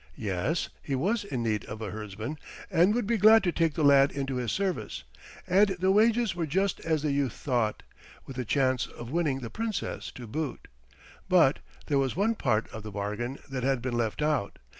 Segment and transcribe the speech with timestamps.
[0.17, 2.39] Yes, he was in need of a herdsman
[2.71, 5.03] and would be glad to take the lad into his service,
[5.45, 7.83] and the wages were just as the youth thought,
[8.25, 10.67] with a chance of winning the Princess to boot.
[11.29, 14.57] But there was one part of the bargain that had been left out.